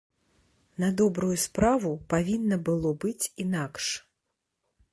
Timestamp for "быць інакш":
3.07-3.85